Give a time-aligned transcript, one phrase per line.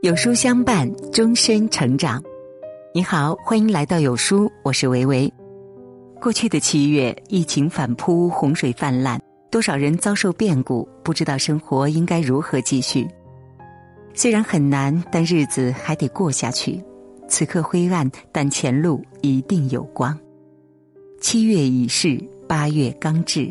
[0.00, 2.22] 有书相伴，终身成长。
[2.94, 5.32] 你好，欢迎来到有书，我是维维。
[6.20, 13.08] 过去的七月，疫情反扑，洪水泛滥，多少人遭受变故，不知道生活应该如何继续。
[14.14, 16.80] 虽然很难，但日子还得过下去。
[17.26, 20.16] 此刻灰暗，但前路一定有光。
[21.20, 23.50] 七月已逝，八月刚至，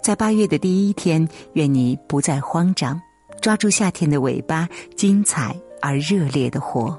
[0.00, 3.00] 在八月的第一天，愿你不再慌张。
[3.44, 4.66] 抓住夏天的尾巴，
[4.96, 6.98] 精彩而热烈的活。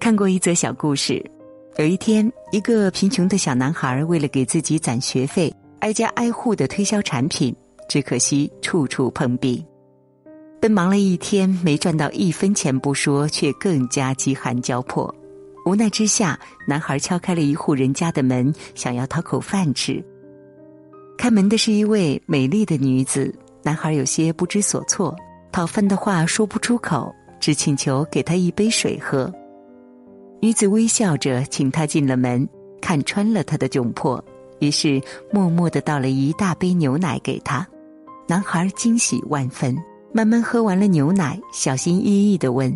[0.00, 1.22] 看过一则小故事，
[1.76, 7.54] 有一天，一个贫穷的小男孩为了给自己攒学费，挨家挨户的推销产品，
[7.90, 9.62] 只可惜处处碰壁。
[10.62, 15.14] 奔忙了一天，没赚到一分钱不说，却更加饥寒交迫。
[15.66, 20.02] 无奈之下，男孩敲开了一户人家的门，想要讨口饭吃。
[21.18, 23.30] 开门的是一位美丽的女子。
[23.66, 25.12] 男孩有些不知所措，
[25.50, 29.28] 讨饭的话说不出口，只请求给他一杯水喝。
[30.40, 32.48] 女子微笑着请他进了门，
[32.80, 34.24] 看穿了他的窘迫，
[34.60, 37.66] 于是默默的倒了一大杯牛奶给他。
[38.28, 39.76] 男孩惊喜万分，
[40.12, 42.72] 慢慢喝完了牛奶，小心翼翼的问：“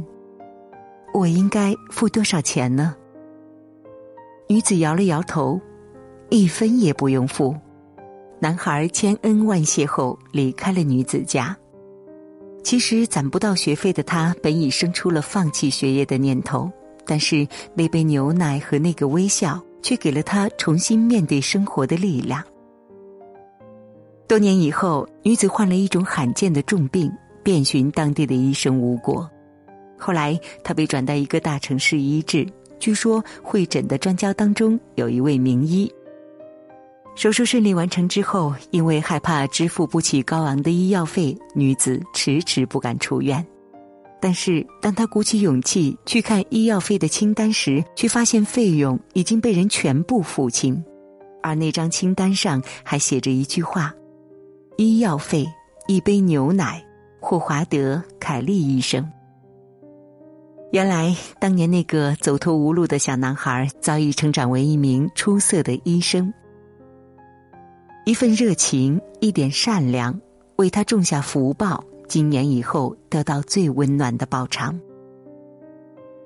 [1.14, 2.96] 我应该付多少钱呢？”
[4.50, 5.60] 女子摇了摇头
[6.30, 7.54] ：“一分也不用付。”
[8.40, 11.56] 男孩千恩万谢后离开了女子家。
[12.62, 16.70] 其实攒不到学费的他，本已生出了放弃学业的念头，
[17.04, 22.42] 但是那杯牛奶和那个微笑，却给了他重新面对生活的力量。
[24.26, 29.28] 多年以后，女子患了一种罕见的重病，遍寻当地的医生无果。
[29.98, 32.46] 后来，她被转到一个大城市医治，
[32.78, 35.92] 据说会诊的专家当中有一位名医。
[37.20, 43.46] 手术顺利完成之后，因为害怕支付不起高昂的医药费，女子迟迟不敢出院。
[44.18, 50.82] 但是，当她鼓起勇气去看医药费的清单时，却发现费用已经被人全部付清，
[51.42, 53.94] 而那张清单上还写着一句话
[54.78, 55.46] ：“医药费
[55.88, 56.82] 一杯牛奶。”
[57.20, 59.06] 霍华德·凯利医生。
[60.72, 66.32] 原来，当年那个走投无路的小男孩，早已成长为一名出色的医生。
[68.06, 70.18] 一份热情，一点善良，
[70.56, 71.84] 为他种下福报。
[72.08, 74.80] 今年以后得到最温暖的报偿。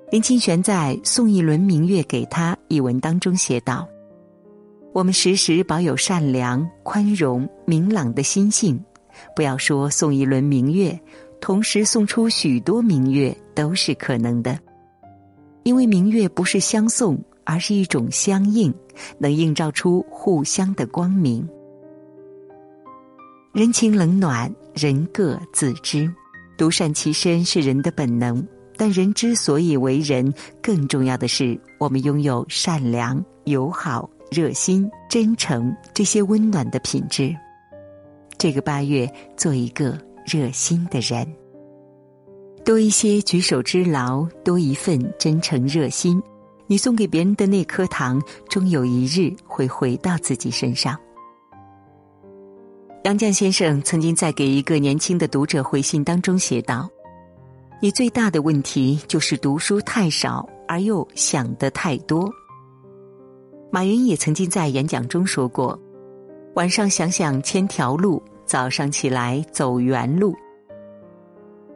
[0.09, 3.87] 林清玄在《送一轮明月给他》一文当中写道
[4.93, 8.83] ：“我们时时保有善良、宽容、明朗的心性，
[9.35, 10.99] 不要说送一轮明月，
[11.39, 14.57] 同时送出许多明月都是可能的。
[15.63, 18.73] 因为明月不是相送，而是一种相应，
[19.19, 21.47] 能映照出互相的光明。”
[23.55, 26.13] 人情冷暖，人各自知。
[26.57, 28.45] 独善其身是人的本能，
[28.75, 37.33] 但人之所以为人，更重要的是我们拥有善良、友好、热心、真诚这些温暖的品质。
[38.37, 41.25] 这个八月，做一个热心的人，
[42.65, 46.21] 多一些举手之劳，多一份真诚热心。
[46.67, 50.99] 你送给别人的那颗糖，终有一日会回到自己身上。
[53.05, 56.89] 杨绛先生曾经在给一个年轻的读者回信当中写道
[57.79, 62.27] ：“你最大的问题就是读书太少，而又想的太多。”
[63.71, 65.79] 马云也曾经在演讲中说过
[66.57, 70.35] ：“晚上想想千条路，早上起来走原路。”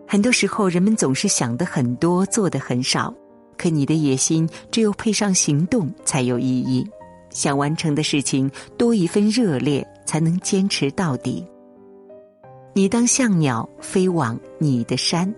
[0.10, 3.14] 很多时候，人们总是想的很多，做的很少，
[3.56, 6.90] 可你的野心只有配上行动才有意义。
[7.30, 9.86] 想完成的事情多一份热烈。
[10.10, 11.46] 才能坚持到底。
[12.74, 15.32] 你当像鸟飞往你的山。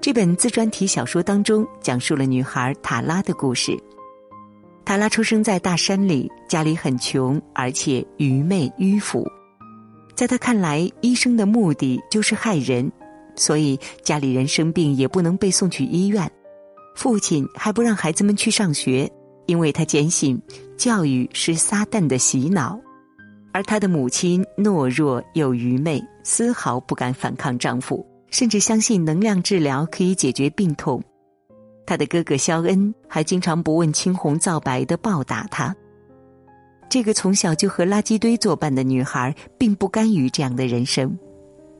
[0.00, 3.78] 这本自传体小说当中讲述了女孩塔拉的故事。
[4.82, 9.30] 塔拉出生在大山里，家里很穷，而且愚昧迂腐。
[10.14, 12.90] 在他看来，医生的目的就是害人，
[13.36, 16.30] 所以家里人生病也不能被送去医院。
[16.96, 19.12] 父亲还不让孩子们去上学，
[19.44, 20.40] 因为他坚信
[20.82, 22.76] 教育是撒旦的洗脑。
[23.52, 31.00] 而她的母亲懦弱又愚昧，丝毫不敢反抗丈夫，甚至相信能量治疗可以解决病痛。
[31.86, 35.72] 她的哥哥肖恩还经常不问青红皂白的暴打她。
[36.88, 41.16] 这个从小就和垃圾堆作伴的女孩，并不甘于这样的人生，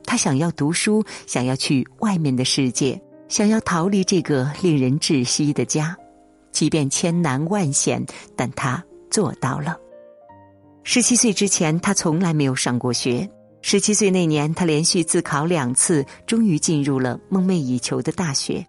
[0.05, 5.93] 她想要读书，想要去外面的世界，想要逃离这个令人窒息的家，
[6.53, 8.01] 即便千难万险，
[8.37, 8.81] 但她
[9.13, 9.77] 做到了。
[10.83, 13.29] 十七岁之前，他从来没有上过学。
[13.61, 18.65] 十七岁那年，他连续自考两次，终于进入了梦寐以求的大学。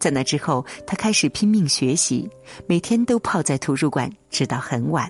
[0.00, 2.28] 在那之后，他开始拼命学习，
[2.66, 5.08] 每天都泡在图书馆，直到很晚。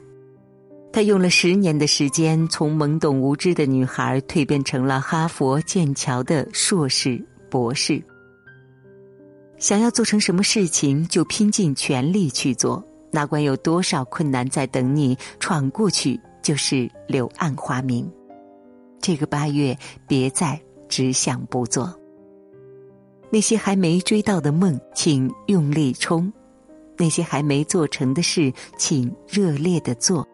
[0.92, 8.02] 他用了十年的时间，从懵懂无知的女孩蜕变成了哈佛、剑桥的硕士、博士。
[9.56, 18.10] 想要做成什么事情，就拼尽全力去做，哪管有多少困难在等你，闯过去就是柳暗花明。
[19.00, 19.76] 这个八月，
[20.06, 21.92] 别再只想不做。
[23.30, 26.30] 那些还没追到的梦，请用力冲；
[26.98, 30.26] 那些还没做成的事，请热烈的做。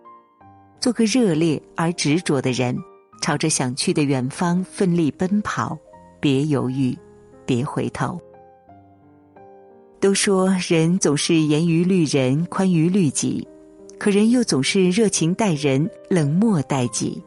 [0.80, 2.76] 做个热烈而执着的人，
[3.22, 5.78] 朝着想去的远方奋力奔跑。
[6.20, 6.96] 别犹豫，
[7.44, 8.20] 别回头。
[10.06, 13.44] 都说人总是严于律人，宽于律己，
[13.98, 17.20] 可人又总是热情待人，冷漠待己。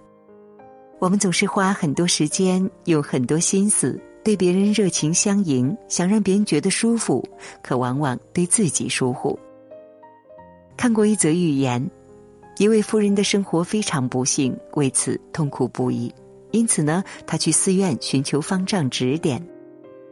[0.97, 7.21] 我们总是花很多时间，用很多心思对别人热情相迎，想让别人觉得舒服，
[7.61, 9.37] 可往往对自己疏忽。
[10.77, 11.85] 看过一则寓言，
[12.59, 16.09] 一位夫人的生活非常不幸，为此痛苦不已。
[16.51, 19.45] 因此呢，她去寺院寻求方丈指点。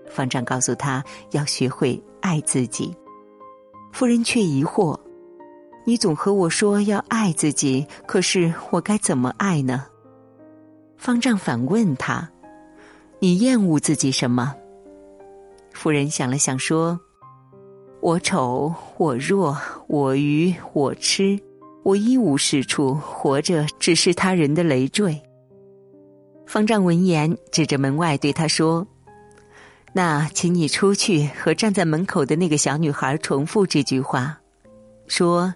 [0.09, 2.93] 方丈告诉她要学会爱自己。
[3.93, 4.99] 夫人却疑惑
[5.87, 9.85] ：“你总和我说要爱自己，可是我该怎么爱呢？”
[10.97, 12.29] 方丈反问他
[13.19, 14.53] ：“你厌恶自己什么？”
[15.71, 16.99] 夫人想了想说
[18.01, 19.57] ：“我丑，我弱，
[19.87, 21.39] 我愚，我痴，
[21.83, 25.17] 我一无是处，活着只是他人的累赘。”
[26.45, 28.85] 方丈闻言，指着门外对他说
[29.97, 34.39] ：“那请你出去，和站在门口的那个小女孩重复这句话，
[35.07, 35.51] 说：‘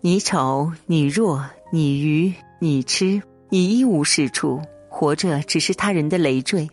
[0.00, 3.20] 你丑，你弱，你愚，你痴，
[3.50, 4.58] 你一无是处。’”
[4.88, 6.66] 活着只是他人的累赘。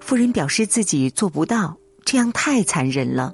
[0.00, 3.32] 夫人表示自己做不到，这样太残忍了。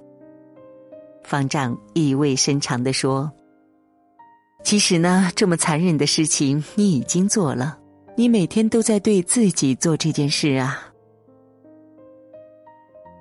[1.25, 3.32] 方丈意味深长的说
[4.62, 7.79] ：“其实呢，这么残忍的事情你已经做了，
[8.19, 10.92] 你每天都在对自己做这件事啊。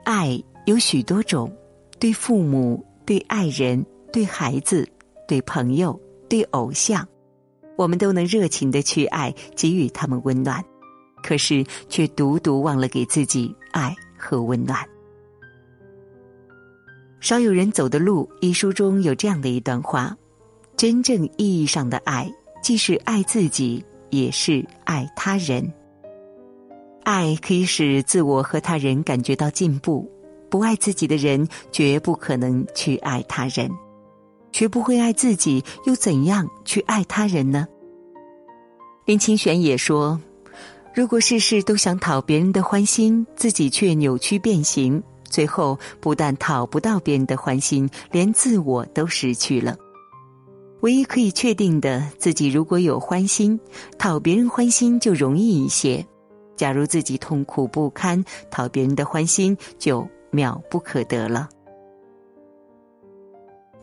[0.03, 1.51] 爱有许多种，
[1.99, 4.87] 对父母、对爱人、对孩子、
[5.27, 5.99] 对朋友、
[6.29, 7.07] 对偶像。”
[7.77, 10.63] 我们都能热情的去爱，给予他们温暖，
[11.23, 14.85] 可是却独独忘了给自己爱和温暖。
[17.19, 20.15] 少有人走的路一书中有这样的一段话：
[20.77, 22.31] 真正意义上的爱，
[22.61, 25.71] 既是爱自己，也是爱他人。
[27.03, 30.09] 爱可以使自我和他人感觉到进步，
[30.49, 33.69] 不爱自己的人绝不可能去爱他人。
[34.51, 37.67] 学不会爱自己，又怎样去爱他人呢？
[39.05, 40.19] 林清玄也说
[40.93, 49.77] ：“如果事事都想讨别人的欢心，自己却扭曲变形，最后不但讨不到别人的欢心，连自我都失去了。
[50.81, 53.59] 唯一可以确定的，自己如果有欢心，
[53.97, 56.05] 讨别人欢心就容易一些；
[56.61, 61.49] 假如自己痛苦不堪，讨别人的欢心就渺不可得了。”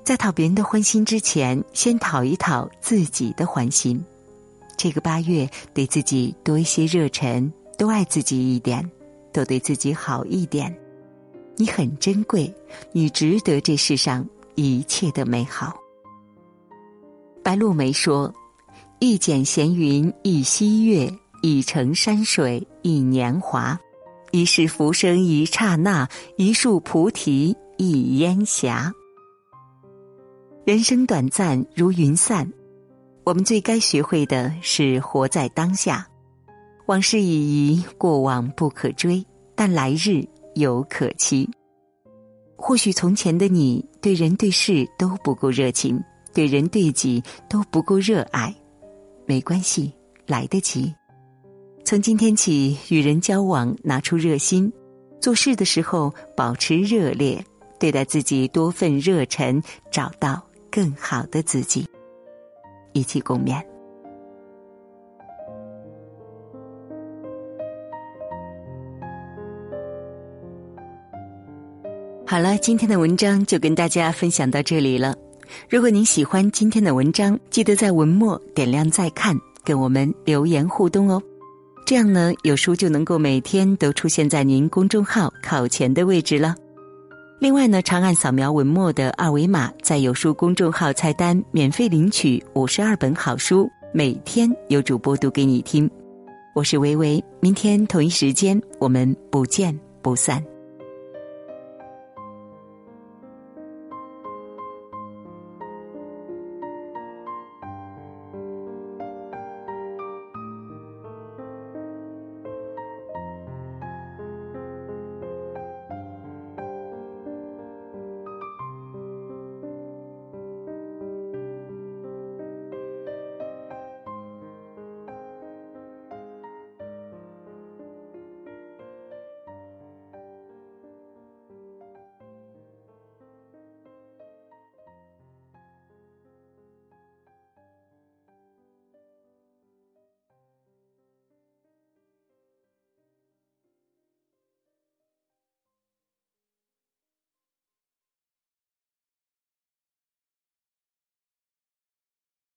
[0.07, 4.01] 在讨别人的欢心之前，先讨一讨自己的欢心。
[4.77, 8.89] 这个八月，对自己多一些热忱，多爱自己一点，
[9.33, 10.73] 多对自己好一点。
[11.57, 12.55] 你很珍贵，
[12.93, 15.77] 你值得这世上一切的美好。
[17.43, 18.33] 白露梅说
[19.01, 23.79] ：“一剪闲云一溪月，一程山水一年华，
[24.33, 28.93] 一世浮生一刹那，一树菩提一烟霞。”
[30.65, 32.53] 人生短暂如云散，
[33.25, 36.07] 我们最该学会的是活在当下。
[36.87, 41.49] 往事已矣，过往不可追，但来日犹可期。
[42.57, 46.03] 或许从前的你对人对事都不够热情，
[46.35, 48.55] 对人对己都不够热爱，
[49.27, 49.93] 没关系，
[50.27, 50.93] 来得及。
[51.89, 54.71] 从今天起，与人交往拿出热心，
[55.23, 57.43] 做事的时候保持热烈，
[57.81, 60.43] 对待自己多份热忱，找到。
[60.71, 61.87] 更好的自己，
[62.93, 63.55] 一起共勉。
[72.27, 75.17] 好了，今天的文章就跟大家分享到这里了。
[75.71, 81.23] 如果您喜欢今天的文章，记得在文末点亮再看，跟我们留言互动哦。
[81.89, 86.55] 这样呢，有书就能够每天都出现在您公众号考前的位置了。
[87.41, 95.91] 另外呢，长按扫描文末的二维码，在有书公众号菜单免费领取五十二本好书，每天有主播读给你听。
[96.55, 100.45] 我是维维，明天同一时间我们不见不散。